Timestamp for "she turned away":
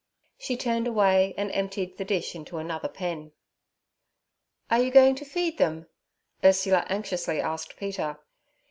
0.39-1.35